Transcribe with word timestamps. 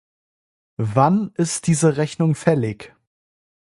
Wann 0.77 1.31
ist 1.35 1.67
diese 1.67 1.97
Rechnung 1.97 2.33
fällig? 2.33 2.95